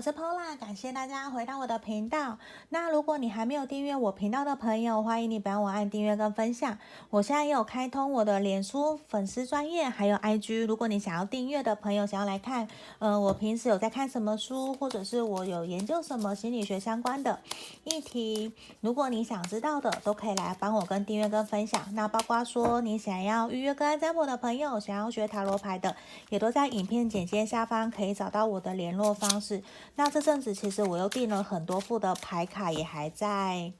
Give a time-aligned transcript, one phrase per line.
[0.00, 2.38] 我是 Pola，感谢大家回到我的频道。
[2.70, 6.78] 那如果你还没有订阅我频道的朋友，欢迎你帮我按订阅跟分享。
[7.10, 10.64] 我现在也有开通我的脸书粉丝专业，还有 IG。
[10.66, 12.66] 如果你想要订阅的朋友，想要来看，
[12.98, 17.38] 呃，我平时有在看什么书，或者是我有研究什么心理学相关的
[17.84, 21.78] 议题，如果你想知道的，都可以来帮我跟订阅跟分享。
[21.92, 25.94] 那包括说你想要预约个案占卜的朋友，想要学塔罗牌的，
[26.30, 29.62] 也都在影片简介下方可以找到我的联络方式。
[30.02, 33.70] 那这阵子其实我又订了很多副的牌卡，也还在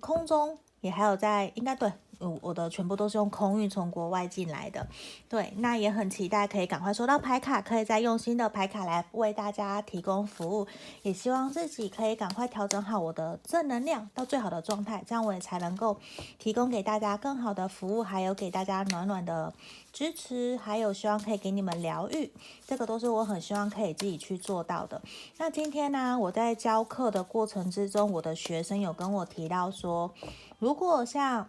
[0.00, 1.90] 空中，也还有在应该对。
[2.18, 4.86] 我我的全部都是用空运从国外进来的，
[5.28, 10.66] 对，那也很期待可以赶快收到牌卡，可以再用新的牌卡来为大家提供服务，
[11.02, 15.98] 也希望自己可以赶快调整好我的正能量到最好的状态，这样我也才能够
[16.38, 19.52] 提供给大家更好的服务，还有给大家暖暖的
[19.92, 22.32] 支持，还有希望可以给你们疗愈，
[22.66, 25.00] 这个都是我很希望可以自己去做到的。
[25.38, 30.12] 那今天呢，我在教课的过程之中，我的学生有跟我提到说，
[30.58, 31.48] 如果像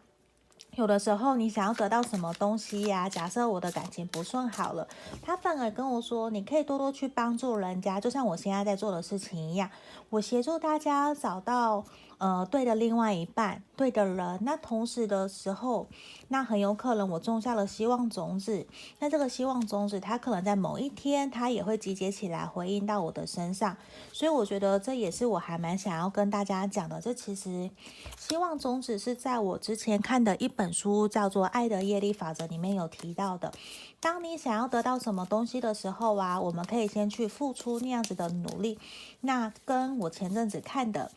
[0.77, 4.87] 有的时候，你想要得到什么东西呀、假设我的感情不顺好了，
[5.23, 9.71] 他反而跟我说，你可以多多去帮助人家，就像我现在在做的事情一样，
[10.11, 11.83] 我协助大家找到。
[12.19, 15.87] 呃，对的，另外一半，对的人，那同时的时候，
[16.29, 18.65] 那很有可能我种下了希望种子，
[18.97, 23.77] 那这个希望种子，它可能在某一天，它也会集结起来回应到我的身上，
[24.11, 26.99] 所以我觉得这也是我还蛮想要跟大家讲的。
[26.99, 27.69] 这其实
[28.17, 33.53] 希望种子是在我之前看的一本书，叫做《爱的业力法则》里面有提到的。
[33.99, 38.79] 当你想要得到什么东西的时候啊，我们可以先去付出那样子的努力。
[39.21, 41.11] 那跟我前阵子看的。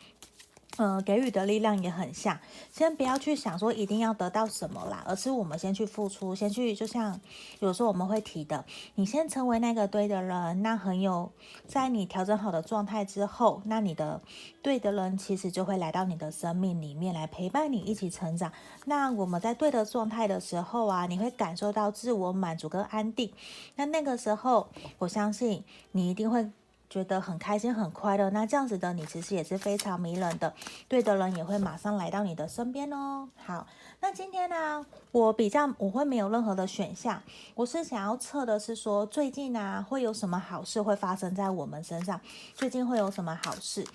[0.77, 2.39] 呃，给予的力量也很像。
[2.71, 7.19] 先不要去想说一定要得到什么啦，而是我们先去付出，先去，就像
[7.59, 8.63] 有时候我们会提的，
[8.95, 11.29] 你先成为那个对的人，那很有，
[11.67, 14.21] 在你调整好的状态之后，那你的
[14.61, 18.51] 对的人其实就会来到你的生命里面来陪伴你一起成长。
[18.85, 23.31] 那我们在对的状态的时候啊，你会感受到自我满足跟安定。
[23.75, 24.69] 那那个时候，
[24.99, 26.49] 我相信你一定会。
[26.91, 30.53] 觉得很开心、很快乐，那这样子的你其实也是非常迷人的，
[30.89, 33.29] 对的人也会马上来到你的身边哦。
[33.37, 33.65] 好，
[34.01, 37.23] 那今天呢，我比较我会没有任何的选项，
[37.55, 42.19] 我是想要测的是说最近啊会有什么好事会发生在我们身上，
[42.53, 43.87] 最近会有什么好事。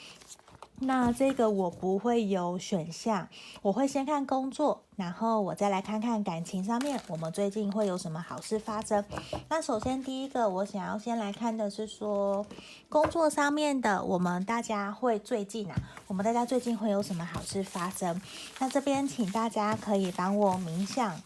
[0.79, 3.29] 那这个我不会有选项，
[3.63, 9.03] 我会先看工作，然后我再来看看感情上面，我们最近会有什么好事发生。
[9.49, 12.45] 那首先第一个，我想要先来看的是说
[12.91, 15.75] 工作上面的，我们大家会最近啊，
[16.09, 18.21] 我们大家最近会有什么好事发生？
[18.59, 21.21] 那这边请大家可以帮我冥想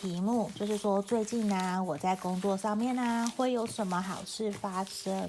[0.00, 5.26] 题目，就是说最近呢、我在工作上面呢、会有什么好事发生？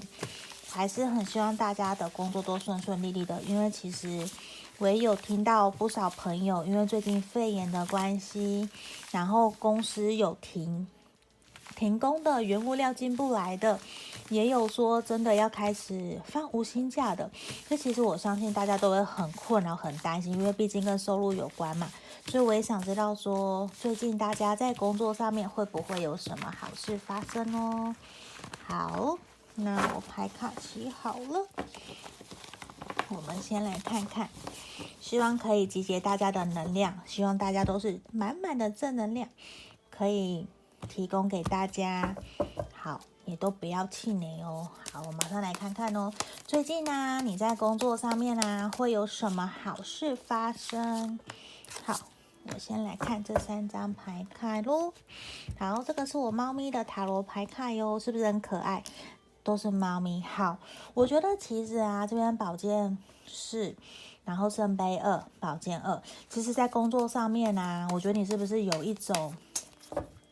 [0.72, 4.28] 还是很希望大家的工作都顺顺利利的，因为其实
[4.78, 8.68] 我也有听到不少朋友，因为最近肺炎的关系，
[9.10, 10.86] 然后公司有停
[11.76, 13.78] 停工的，原物料进不来的，
[14.30, 17.30] 也有说真的要开始放无薪假的。
[17.68, 21.88] 这其实我相信大家都会很困扰、很担心，因为毕竟跟收入有关嘛。
[22.26, 27.94] 所以我也想知道说，最近大家在工作上面会不会有什么好事发生哦？
[28.66, 29.18] 好。
[29.54, 31.46] 那我牌卡洗好了，
[33.08, 34.28] 我们先来看看，
[35.00, 39.28] 希望可以集结大家的能量，希望大家都是满满的正能量，
[39.90, 40.46] 可以
[40.88, 42.16] 提供给大家。
[42.72, 44.68] 好，也都不要气馁哦。
[44.90, 46.10] 好，我马上来看看哦。
[46.46, 51.20] 最近呢，你在工作上面呢，会有什么好事发生？
[51.84, 52.00] 好，
[52.52, 54.92] 我先来看这三张牌卡喽。
[55.58, 58.82] 好，这个是我猫咪的塔罗牌卡哟，是不是很可爱？
[59.42, 60.22] 都是猫咪。
[60.22, 60.58] 好，
[60.94, 63.74] 我觉得其实啊，这边宝剑四，
[64.24, 69.34] 然后圣杯二，宝剑二，其实在工作上面啊，我觉得你是不是有一种，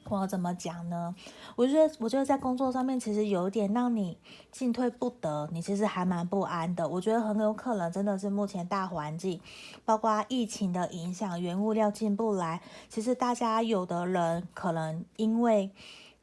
[0.09, 1.15] 我怎么讲呢？
[1.56, 4.16] 我觉得，我觉得在工作上面，其实有点让你
[4.50, 6.89] 进退不得，你其实还蛮不安的。
[6.89, 9.41] 我觉得很有可能真的是目前大环境，
[9.84, 15.71] 包括疫情的影响，原物料进不来，其实大家有的人可能因为。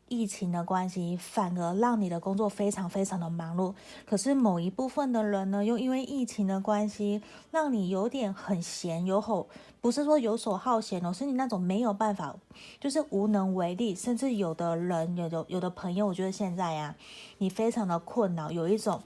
[0.09, 3.73] 疫情的关系，反而让你的工作非常非常的忙碌。
[4.05, 7.21] 可是某一部分的人呢，又因为疫情的关系，
[7.51, 9.47] 让你有点很闲，有吼，
[9.81, 12.35] 不是说游手好闲哦，是你那种没有办法，
[12.79, 13.93] 就是无能为力。
[13.93, 16.95] 甚至有的人，有的有的朋友，我觉得现在呀，
[17.37, 19.01] 你非常的困扰，有一种。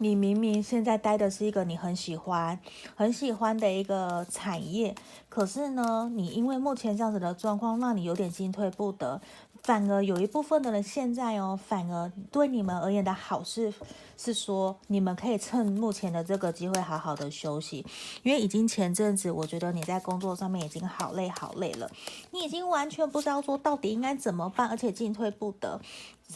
[0.00, 2.58] 你明明现在待的是一个你很喜欢、
[2.94, 4.94] 很喜欢的一个产业，
[5.28, 9.20] 可是呢，你因为目前这样子的状况，让你有点进退不得，
[9.62, 13.72] 反而有一部分的人现在哦，反而对你们而言的好事
[14.16, 17.84] 是说，你们可以趁目前的这个机会好好的休息，
[18.22, 21.90] 因为已经前阵子我觉得你在工作上面已经好累好累了，
[22.30, 25.80] 你已经完全不知道说到底应该怎么办，而且进退不得。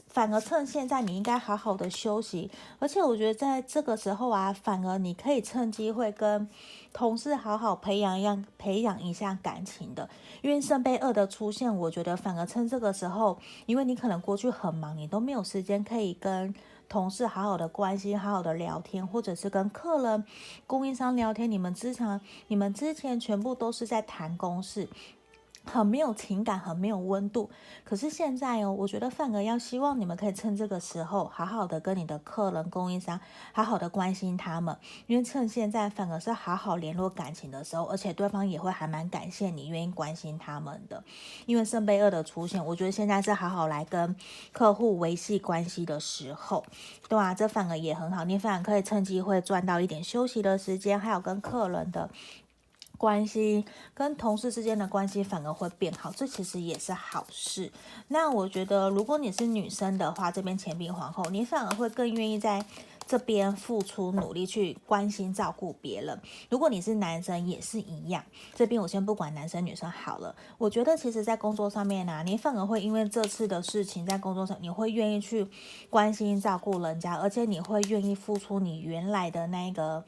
[0.08, 2.50] 反而趁现在，你应该好好的休息。
[2.78, 6.48] 而且我觉得在这个时候啊，反而你可以趁机会跟
[6.92, 10.08] 同事好好培养一样，培养一下感情的。
[10.40, 16.54] 因为圣杯二的出现，我觉得反而趁这个时候，因为你可能过去很忙，你都没有时间可以跟
[16.88, 20.24] 同事好好的关心、好好的聊天，或者是跟客人、
[20.66, 21.50] 供应商聊天。
[21.50, 24.88] 你们之前，你们之前全部都是在谈公事。
[25.64, 27.50] 很没有情感，很没有温度。
[27.84, 33.18] 可是现在哦，我觉得反而要希望你们可以趁这个时候，好好的跟你的客人、供应商，
[33.52, 34.76] 好好的关心他们。
[35.06, 41.02] 因为趁现在反而是好好联络感情的时候，而且对方也会还蛮感谢你愿意关心他们的。
[41.46, 44.14] 因为圣杯二的出现，我觉得现在是好好来跟
[44.52, 46.64] 客户维系关系的时候，
[47.08, 48.24] 对啊，这反而也很好。
[48.24, 52.10] 你反而可以趁机会赚到一点休息的时间，还有跟客人的。
[53.02, 53.64] 关系
[53.94, 57.72] 跟同事之间的关系反而会变好，这其实也是好事。
[58.06, 62.64] 那我觉得，如果你是女生的话，这边钱币皇后，你反而会更愿意在
[63.04, 66.16] 这边付出努力去关心照顾别人。
[66.48, 68.24] 如果你是男生，也是一样。
[68.54, 75.48] 这边我先不管男生女生好了，我觉得其实在工作上面呢、啊，你反而会因为这次的事情，在工作上你会愿意去
[75.90, 80.04] 关心照顾人家，而且你会愿意付出你原来的那个。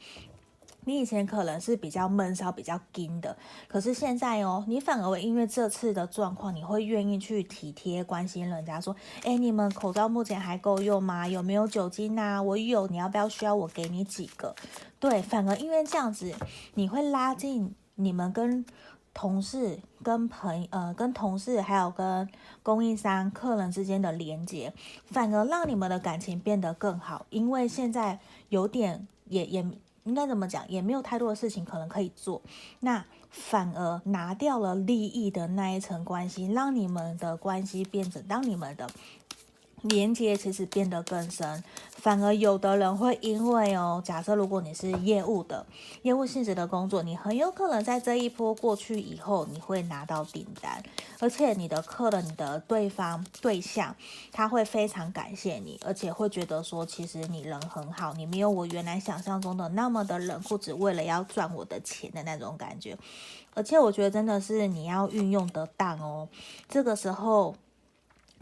[0.85, 3.35] 你以前可能是比较闷骚、比较硬的，
[3.67, 8.95] 可是现在哦，你反而会因为这次的状况，你会愿意去体贴、关心人家，说
[9.25, 11.27] ：“哎，你们口罩目前还够用吗？
[11.27, 12.41] 有没有酒精啊？
[12.41, 14.55] 我有，你要不要需要我给你几个？”
[14.99, 16.33] 对，反而因为这样子，
[16.75, 18.63] 你会拉近你们跟
[19.13, 22.29] 同事、跟朋呃、跟同事还有跟
[22.61, 24.71] 供应商、客人之间的连接，
[25.05, 27.25] 反而让你们的感情变得更好。
[27.31, 29.65] 因为现在有点也也。
[30.05, 32.41] 应该怎么讲，也没有太多的事情可能可以做，
[32.79, 38.89] 那反而拿掉了利益的那一层关系，让你们的关系变成当你们的。
[39.87, 45.63] 连接其实变得更深，反而有的人会因为哦，假设如果你是业务的
[46.01, 50.81] 业务性质的工作，你很有可能在这一波过去以后，你会拿到订单，
[51.19, 53.95] 而且你的客人、你的对方对象，
[54.31, 62.97] 他会非常感谢你，而且会觉得说，其实你人很好，你没有我原来想象中的那么的冷酷，只为了要赚我的钱的那种感觉。
[63.53, 66.27] 而且我觉得真的是你要运用得当哦，
[66.67, 67.55] 这个时候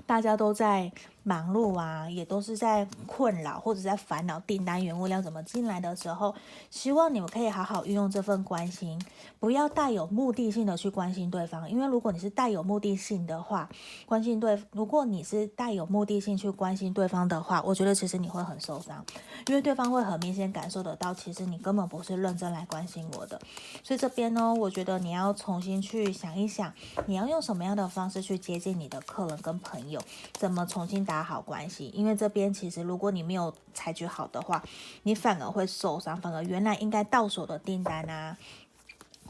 [0.06, 0.90] 大家都在。
[1.24, 6.36] 忙碌啊，也都是在困扰或者在烦恼订单原物料怎么进来的时候，
[6.70, 9.02] 希望你们可以好好运用这份关心，
[9.40, 11.70] 不要带有目的性的去关心对方。
[11.70, 13.70] 因为如果你是带有目的性的话，
[14.06, 19.06] 关心对，如果你是带有目的性去关心对方的话，我觉得其实你会很受伤，
[19.48, 23.40] 因为对方会很明显感受得到，其实你根本不是认真来关心我的。
[23.82, 26.74] 所以这边呢，我觉得你要重新去想一想，
[27.06, 30.02] 你要用什么样的方式去接近你的客人跟朋友，
[30.34, 31.13] 怎么重新打。
[31.14, 34.64] 打好关系，因为这边其实如果你没有采取好的话，
[35.04, 38.36] 你反而会受伤，反而原来应该到手的订单啊，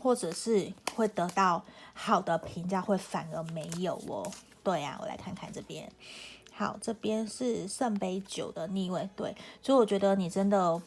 [0.02, 1.62] 或者是会得到
[1.94, 4.32] 好的评价，会反而没有哦。
[4.64, 5.92] 对啊，我来看看这边，
[6.54, 10.82] 好，这边是圣杯九的逆位，对，所以我觉得你真的。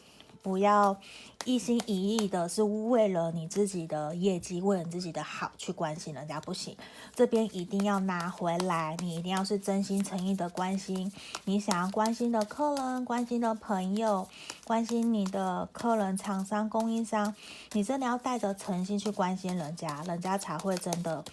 [0.47, 0.97] 不要
[1.43, 6.77] 一心一意的是为了你自己的业绩，为了你自己的好去关心人家，不行。
[7.13, 11.11] 这边一定要拿回来，你一定要是真心诚意的关心
[11.43, 14.25] 你想要关心的客人、关心的朋友、
[14.63, 17.35] 关心你的客人、厂商、供应商，
[17.73, 21.25] 你真的要带着诚心去关心人家，人家才会真的。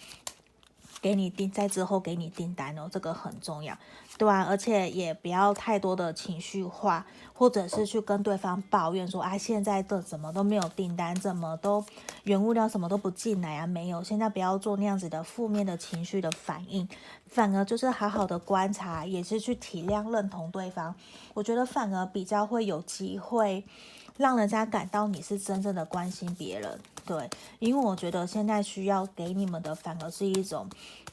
[1.05, 3.77] 给你订，在之后给你订单哦，这个很重要，
[4.17, 11.85] 对啊，而且也不要太多的情绪化，或者是去跟对方抱怨说，啊，现在的怎么都没有订单，怎么都
[12.23, 14.01] 原物料什么都不进来啊，没有。
[14.01, 16.89] 现在不要做那样子的负面的情绪的反应，
[17.27, 20.95] 反而就是好好的观察，也是去体谅、认同对方。
[21.35, 23.63] 我觉得反而比较会有机会。
[24.17, 27.29] 让人家感到你是真正的关心别人，对，
[27.59, 30.69] 因为我觉得现在需要给你们的反而是一种，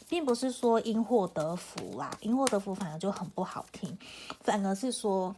[0.09, 3.99] 并不是说因祸得福啦，因祸得福反而就很不好听，
[4.41, 5.35] 反而是说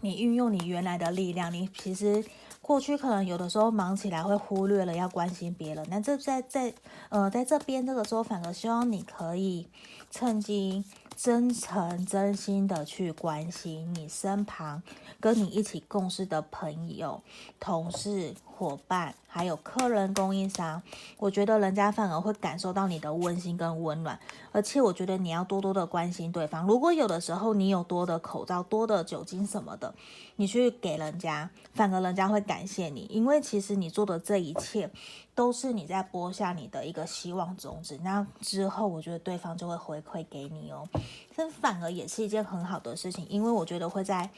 [0.00, 2.24] 你运用你原来的力量，你其实
[2.60, 6.74] 过去可能有的时候忙起来会忽略了要关心别人，那这在在
[7.08, 9.68] 呃在这边这个时候反而希望你可以
[10.10, 10.84] 趁机。
[11.16, 14.82] 真诚、真心的去关心你身旁
[15.20, 17.20] 跟你一起共事的朋友、
[17.58, 20.82] 同事、伙伴，还有客人、供应商，
[21.18, 24.18] 我觉得人家反而会感受到你的温馨跟温暖，
[24.50, 26.66] 而且我觉得你要多多的关心对方。
[26.66, 29.94] 如果有的时候你有多的口罩、多的酒精什么的，
[30.40, 34.90] 你去给人家，反而人家会感谢你，因为其实你做的这一切
[35.34, 38.00] 都是你在播下你的一个希望种子。
[38.02, 40.88] 那之后，我觉得对方就会回馈给你哦，
[41.36, 44.30] 这反而也是一件很好的事情，因为我觉得会在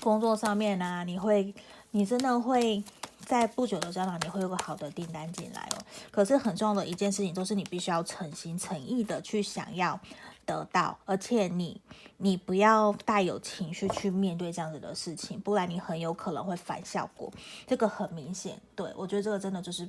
[0.00, 1.54] 工作上面啊，你会，
[1.92, 2.82] 你真的会。
[3.24, 5.78] 在不久的将来，你会有个好的订单进来哦。
[6.10, 9.98] 可是很重要的一件事情，都是你必须要诚心诚意的去想要
[10.44, 11.80] 得到，而且你
[12.16, 17.32] 你不要带有情绪去面对这样子的事情，不然你很有可能会反效果。
[17.66, 19.88] 这个很明显，对，我觉得这个真的就是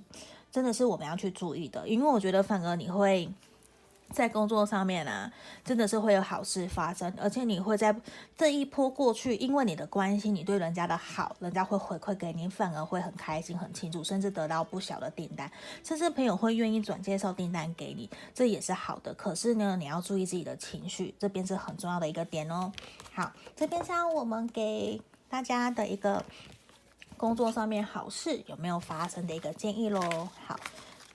[0.52, 3.30] 真的是我们要去注意的，因为我觉得反而你会。
[4.12, 5.32] 在工作上面啊，
[5.66, 7.96] 真的是会有好事发生，而且你会在
[8.38, 15.52] 这一波过去，因为你的关心，你对人家的好，人家会回馈给你，反而会很开心、很庆祝，甚至得到不小的订单，
[15.84, 19.14] 甚至朋友会愿意转介绍订单给你，这也是好的。
[19.16, 22.72] 可是呢，你要注意自己的情绪，这边是很重要的一个点哦。
[23.14, 26.24] 好，这边是我们给大家的一个
[27.18, 30.30] 工作上面好事有没有发生的一个建议喽。
[30.46, 30.60] 好。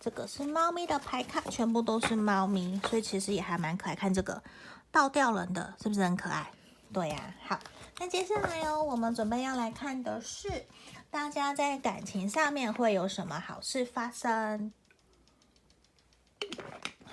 [0.08, 3.94] 这个是猫咪的牌卡，全部都是猫咪，所以其实也还蛮可爱。
[3.94, 4.42] 看这个
[4.90, 6.50] 倒吊人的，是不是很可爱？
[6.94, 7.60] 对呀、好，
[7.98, 10.64] 那接下来哦，我们准备要来看的是，
[11.10, 14.72] 大家在感情上面会有什么好事发生？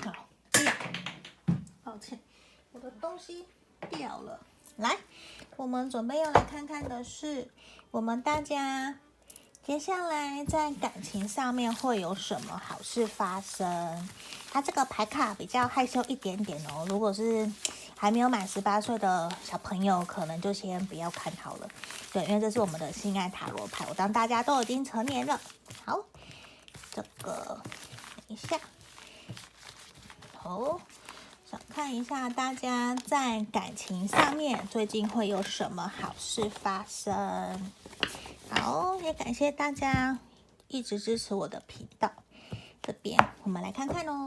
[0.02, 0.30] 好，
[1.84, 2.18] 抱歉，
[2.72, 3.46] 我的东西
[3.90, 4.40] 掉了。
[4.78, 4.96] 来，
[5.58, 7.52] 我们准备要来看看的是，
[7.92, 9.00] 我们大家。
[9.66, 14.10] 接下来在感情上面会有什么好事发生？
[14.52, 16.86] 他这个牌卡比较害羞一点点哦。
[16.88, 17.52] 如果是
[17.98, 21.68] 还没有满十八岁的小朋友，可能就先不要看好了。
[22.14, 23.84] 对，因为这是我们的性爱塔罗牌。
[23.90, 25.42] 我当大家都已经成年了，
[25.84, 26.00] 好，
[26.94, 27.60] 这个
[28.16, 28.60] 等一下，
[30.38, 30.80] 好，
[31.50, 37.72] 想看一下大家在感情上面最近会有什么好事发生。
[38.50, 40.18] 好，也感谢大家
[40.68, 42.12] 一直支持我的频道。
[42.82, 44.26] 这边我们来看看哦，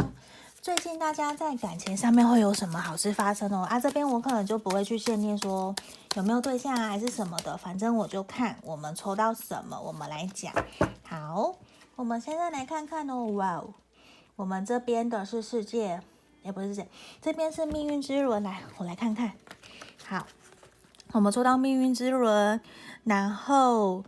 [0.60, 3.66] 最近大家在感情上面会有什么好事发生哦？
[3.70, 5.74] 啊，这边我可能就不会去限定说
[6.16, 10.52] 有没有对象啊，还是什么的，反正我就看我们抽到什么，我们来讲。
[11.04, 11.54] 好，
[11.94, 13.26] 我们现在来看看哦。
[13.32, 13.74] 哇哦，
[14.36, 16.00] 我们这边的是世界，
[16.42, 16.88] 也不是世界，
[17.22, 18.42] 这边是命运之轮。
[18.42, 19.32] 来，我来看看。
[20.04, 20.26] 好，
[21.12, 22.60] 我们抽到命运之轮。
[23.08, 24.04] 然后，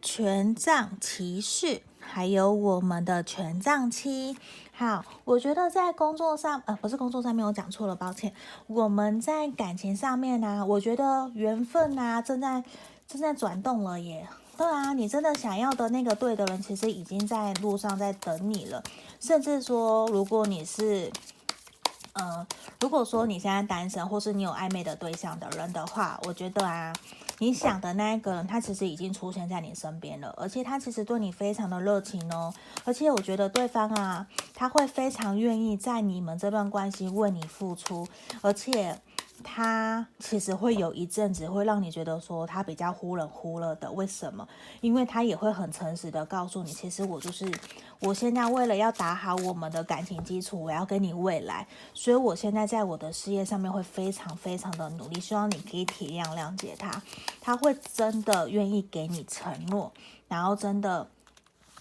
[0.00, 4.34] 权杖骑士，还有我们的权杖七。
[4.72, 8.32] 好，我觉得在工作上，呃，不是工作上面，我讲错了，抱歉。
[8.68, 12.64] 我们在感情上面呢、我觉得缘分啊，正在
[13.06, 14.26] 正在转动了耶。
[14.56, 18.82] 对啊，你真的想要的那个对的人，其实已经在路上在等你了。
[19.20, 21.12] 甚至说，如果你是，
[22.14, 22.46] 呃，
[22.80, 26.94] 如果说你现在单身，或是你有暧昧的对象的人的话，我觉得啊。
[27.42, 38.06] 你想的那一个人，他其实已经出现在你身边了，而且他其实对你非常的热情哦，而且我觉得对方啊，他会非常愿意在你们这段关系为你付出，
[38.42, 38.96] 而且。
[39.42, 44.46] 他其实会有一阵子会让你觉得说他比较忽冷忽热的，为什么？
[44.80, 47.50] 因为他也会很诚实的告诉你，其实我就是
[48.00, 57.02] 我现在为了要打好我们的感情基础，我要跟你未来，所以我现在在我的事业上面会非常非常的努力，希望你可以体谅谅解他，
[57.40, 59.92] 他会真的愿意给你承诺，
[60.28, 61.06] 然后真的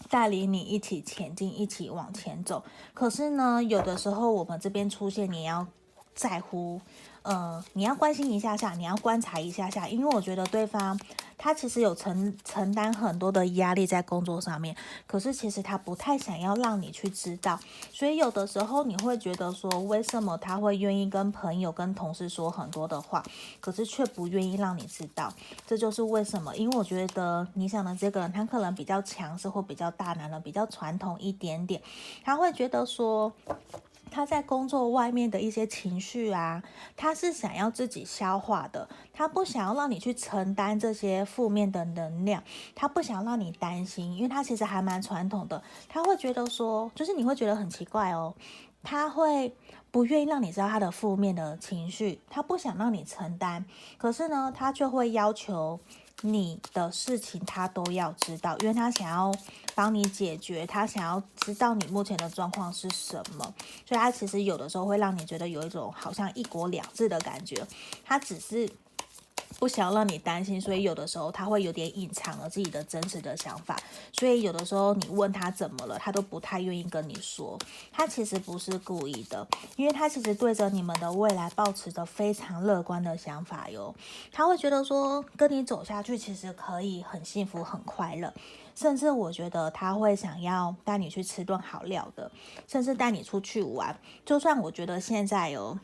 [0.09, 2.63] 带领你一起前进，一起往前走。
[2.93, 5.67] 可是呢，有的时候我们这边出现，你要
[6.15, 6.81] 在乎。
[7.23, 10.99] 呃，你要关心一下下，你要观察一下下，因为我觉得对方
[11.37, 14.75] 他其实有承承担很多的压力在工作上面，
[15.05, 17.59] 可是其实他不太想要让你去知道，
[17.91, 23.23] 所以有的时候你会觉得说，为什么他会愿意跟朋友、跟同事说很多的话，
[23.59, 25.31] 可是却不愿意让你知道，
[25.67, 26.55] 这就是为什么？
[26.55, 31.79] 因为我觉得你想的这个人，他可能比较强势或比较大男人，比较传统一点点，
[32.23, 33.31] 他会觉得说。
[34.11, 36.61] 他在工作外面的一些情绪啊，
[36.97, 42.43] 他是想要自己消化的，他不想要让你去承担这些负面的能量，
[42.75, 48.35] 他不想让你担心，因为他其实还蛮传统的，他会觉得说，就是你会觉得很奇怪哦，
[48.83, 49.55] 他会
[49.89, 53.65] 不愿意让你知道他的负面的情绪，他不想让你承担，
[53.97, 55.79] 可是呢，他却会要求。
[56.23, 59.33] 你的事情他都要知道，因为他想要
[59.75, 63.53] 帮你解决，他想要知道你目前的状况是什么，
[63.85, 67.65] 所以他其实有的时候会让你觉得有一种好像一国两制的感觉。
[68.03, 68.69] 他只是
[69.59, 73.79] 不想让你担心，所以有的时候他会有点隐藏了自己的真实的想法，
[74.11, 77.59] 所以有的时候你问他怎么了，他都不太愿意跟你说。
[77.91, 83.93] 他其实不是故意的，因为他其实对着你们的未来抱持着非常乐观的想法哟。
[84.31, 88.33] 他会觉得说跟你走下去其实可以很幸福很快乐，
[88.81, 92.31] 甚至我觉得他会想要带你去吃顿好料的，
[92.67, 93.95] 甚至带你出去玩。
[94.25, 95.79] 就算我觉得现在哦，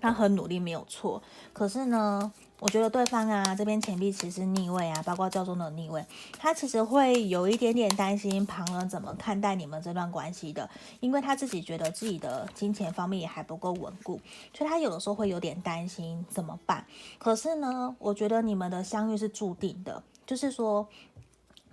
[0.00, 1.20] 他很努力没有错，
[1.52, 2.32] 可是呢。
[2.62, 6.06] 我觉得对方啊，这边钱币其实逆位啊，包括教宗的逆位，
[6.38, 14.20] 他其实会有一点点担心旁人怎么看待你们这段关系的，因为他自己觉得自己的金钱方面也还不够稳固，
[14.56, 16.86] 所以他有的时候会有点担心怎么办。
[17.18, 20.86] 可是呢，我觉得你们的相遇是注定的，就是说，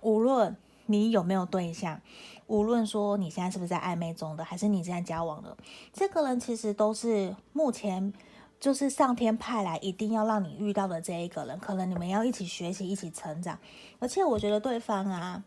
[0.02, 2.00] 无论你有没有对象，
[2.46, 5.56] 无论说你现在是不是在暧昧中的，还是你现在交往的，
[5.92, 8.12] 这个人其实都是目前。
[8.60, 13.58] 就是上天派来一定要让你遇到的这一个人，可能你们要一起学习，一起成长。
[13.98, 15.42] 而且我觉得对方啊，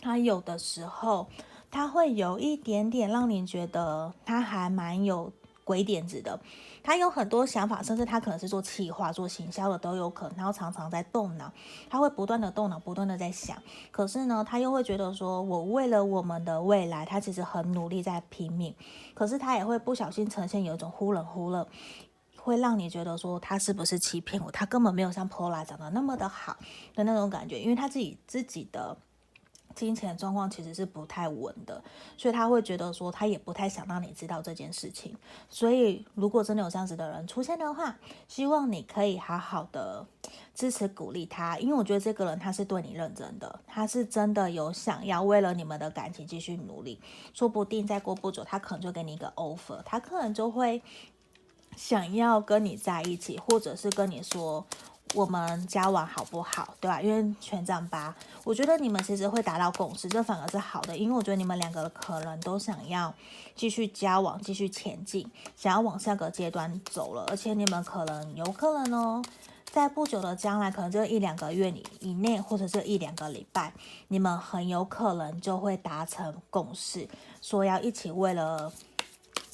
[0.00, 1.26] 他有的时候
[1.68, 5.32] 他会有一点点让你觉得他还蛮有
[5.68, 6.40] 鬼点子的，
[6.82, 10.38] 他有很多想法，甚至他可能是做企划、做行销的都有可能。
[10.38, 11.52] 然后常常在动脑，
[11.90, 13.54] 他会不断的动脑，不断的在想。
[13.90, 18.74] 可是呢，他又会觉得说，我为了我们的未来，他其实很努力在拼命。
[19.12, 21.68] 可是他也会不小心呈现有一种忽冷忽热。
[22.40, 24.50] 会让你觉得说他是不是欺骗我？
[24.50, 26.56] 他根本没有像 Pola 长得那么的好
[26.94, 28.96] 的那种感觉，因为他自己自己的
[29.74, 31.82] 金钱状况其实是不太稳的，
[32.16, 35.16] 所以他会觉得说他也不太想让你知道这件事情。
[35.48, 37.96] 所以如果真的有这样子的人出现的话，
[38.26, 40.06] 希望你可以好好的
[40.54, 47.00] 支持鼓励他，因为我觉得这个人他是对你认真的，他是真的有想要为了你们的感情继续努力，
[47.32, 50.82] 说不定再过不久他可能就给你一个 offer，他可能就会。
[51.76, 54.66] 想要跟你在一起，或者是跟你说
[55.14, 57.00] 我们交往好不好，对吧？
[57.00, 63.12] 因为权杖八，我觉得你们其实会达到共识，这反而是好的，因为我觉得你们两个可能都想要
[63.54, 69.22] 继续交往，继续前进，想要往下个阶段走了，而且你们可能有可能哦，
[69.70, 73.72] 在不久的将来，可能就一两个月里以内，或者是一两个礼拜，
[74.08, 77.08] 你们很有可能就会达成共识，
[77.40, 78.72] 说要一起为了。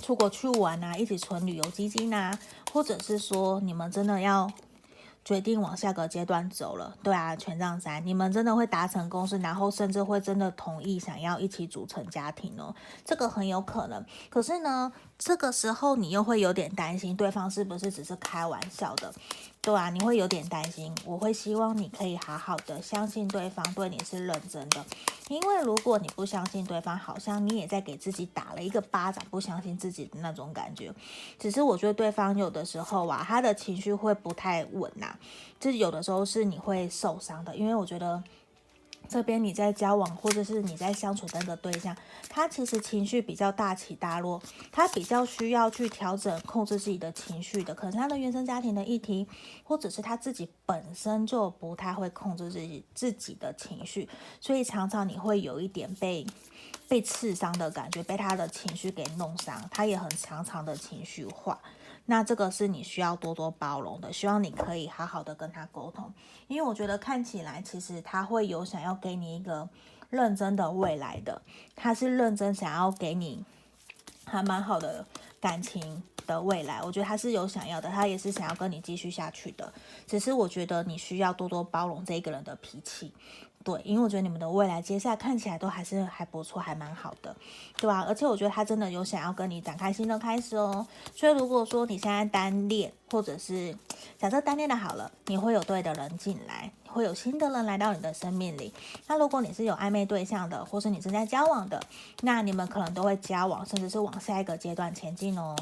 [0.02, 2.38] 出国去玩啊，一起存旅游基金啊，
[2.70, 4.50] 或者是说你们真的要
[5.24, 14.04] 决定往下个阶段走了，对啊，权杖三，你们真的会达成共识，然后甚至会真的同意想要一起组成家庭哦，这个很有可能。
[14.28, 19.12] 可是呢，这个时候你又会有点担心，对方是不是只是开玩笑的？
[19.64, 20.94] 对啊，你会有点担心。
[21.06, 24.84] 我会希望你可以好好的相信对方对你是认真的，
[25.28, 30.92] 因为如果你不相信对方，好像你也在给自己打了一个巴掌，不相信自己的那种感觉。
[31.38, 35.18] 只是我觉得对方有的时候啊，他的情绪会不太稳呐、啊，
[35.58, 38.22] 就是有的时候是你会受伤的，因为我觉得。
[39.08, 41.96] 这边你在交往或者是你在相处的那个对象，
[42.28, 49.26] 他其实情绪比较大起大落，他比较需要去调整控制自己的情绪的，可能他的原生家庭的议题，
[49.62, 54.08] 或者是他自己本身就不太会控制自己自己的情绪，
[54.40, 56.26] 所以常常你会有一点被
[56.88, 61.60] 被刺伤的感觉，被他的情绪给弄伤，他也很常常的情绪化。
[62.06, 66.12] 那这个是你需要多多包容的，希望你可以好好的跟他沟通，
[66.48, 69.68] 因为我觉得看起来其实他会有想要给你一个
[70.10, 71.40] 认真的未来的，
[71.74, 73.42] 他是认真想要给你
[74.26, 75.06] 还蛮好的
[75.40, 79.72] 感情的未来，我觉得他是有想要的，他也是想要跟你继续下去的，
[80.06, 83.12] 只是我觉得你需要多多包容这一个人的脾气。
[83.64, 87.34] 对，因为我觉得你们的未来接下来看起来都还是还不错，还蛮好的，
[87.78, 88.04] 对吧？
[88.06, 90.86] 而且我觉得他真的有想要跟你展开新的开始哦。
[91.14, 93.74] 所以如果说你现在单恋，或者是
[94.18, 98.70] 假设单恋的好了，你会有对的人进来，会有新的人来到你的生命里。
[99.06, 101.82] 那如果你是有暧昧对象的，或是你正在交往的，
[102.20, 105.56] 那你们可能都会交往，甚至是往下一个阶段前进哦。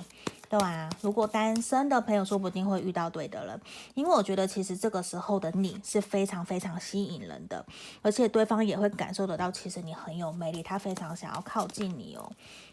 [0.53, 3.59] 对啊，如果单身的朋友说不定会遇到对的人，
[3.95, 7.65] 因为我觉得其实这个时候的你是非常非常吸引人的，
[8.03, 12.31] 而且对方也会感受得到，其实你很有魅力，他非常想要靠近你哦。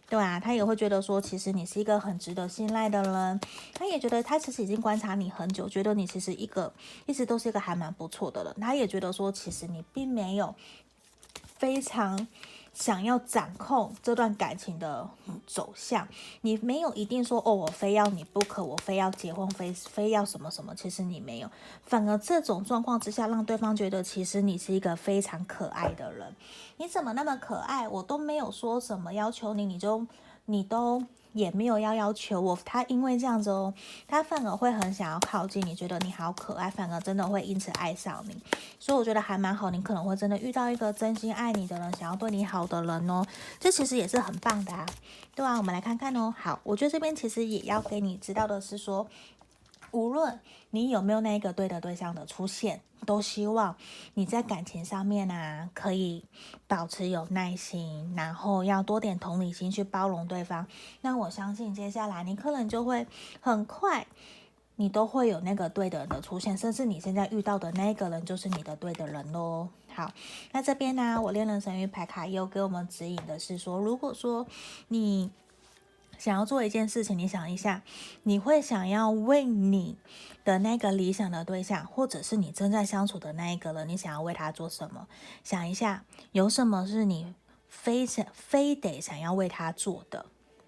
[0.09, 3.39] 对啊，他也会觉得说，其实你是一个很值得信赖的人，
[3.73, 6.73] 他也觉得他其实已经观察你很久，觉得你其实一个
[7.05, 10.53] 一直都是一个还蛮不错的人，他也觉得说，其实你并没有
[11.55, 12.27] 非常。
[12.79, 15.05] 想要掌控这段感情的
[15.45, 16.07] 走向，
[16.41, 20.73] 你没有一定说哦，我非要你不可，我非要结婚，非非要什么什么。
[20.73, 21.51] 其实你没有，
[21.83, 26.33] 反而这种状况之下，让对方觉得其实你是一个非常可爱的人。
[26.77, 27.85] 你怎么那么可爱？
[27.85, 30.07] 我都没有说什么要求你，你就
[30.49, 33.71] 你都也没有要要求我，他因为这样子哦，
[34.07, 38.35] 他反而会很想要靠近你，觉得你好可爱，反而真的会因此爱上你。
[38.79, 43.23] 所以我觉得还蛮好，你可能会真的遇到一个真心爱你的人，想要对你好的人哦，
[43.59, 44.83] 这其实也是很棒的啊，
[45.35, 46.33] 对啊，我们来看看哦。
[46.35, 49.07] 好，我觉得这边其实也要给你知道的是说。
[49.91, 53.75] 无论你有没有那一个对的对象的出现，都希望
[54.13, 56.23] 你在感情上面啊，可以
[56.67, 60.67] 保持有耐心，然后要多点同理心去包容对方。
[61.01, 63.05] 那我相信接下来你可能就会
[63.41, 64.05] 很快，
[64.75, 69.67] 你都会有那个对的人的出现，甚至你现在遇到的那个人就是你的对的人喽。
[69.93, 70.11] 好，
[70.51, 74.45] 那这边呢，我恋人神域牌卡又给我们指引的是说，如果说
[74.89, 75.31] 你。
[76.19, 77.81] 想要做一件事情，你想一下，
[78.23, 79.97] 你会想要为你
[80.43, 85.07] 的那个理想的对象，或者是你正在相处的那一个人，你想要为他做什么？
[85.45, 86.03] 想一下，
[86.33, 87.33] 有什么是你
[87.69, 90.25] 非想非得想要为他做的？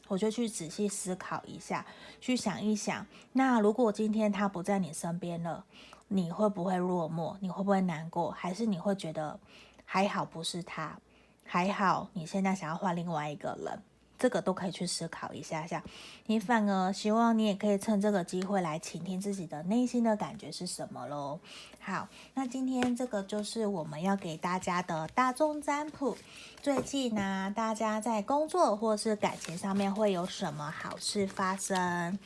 [0.07, 1.85] 我就去仔细思考一下，
[2.21, 3.05] 去想一想。
[3.33, 5.65] 那如果今天他不在你身边了，
[6.07, 7.35] 你会不会落寞？
[7.41, 8.31] 你会不会难过？
[8.31, 9.37] 还是你会觉得
[9.83, 10.97] 还好不是他？
[11.43, 13.83] 还好你现在想要换另外一个人？
[14.21, 15.81] 这个都可以去思考一下下，
[16.27, 21.39] 你反而希望你也可以趁这个机会来倾听自己的内心的感觉是什么喽。
[21.79, 26.15] 好，那今天这个就是我们要给大家的大众占卜。
[26.61, 32.19] 最近呢，大家在工作或是感情上面会有什么好事发生？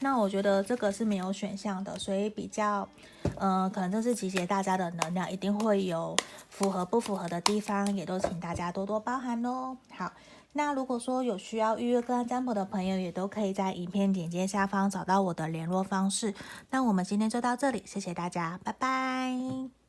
[0.00, 2.86] 那我觉得这个是没有选项的，所以比较，
[3.38, 6.14] 嗯、呃，可能这是集结大家的能量，一定会有
[6.50, 9.78] 符合不符合的地方，也都请大家多多包涵喽。
[9.96, 10.12] 好。
[10.56, 16.34] 那如果说有需要预约个案占卜的朋友，也都可以在影片简介下方找到我的联络方式。
[16.70, 19.85] 那我们今天就到这里，谢谢大家，拜拜。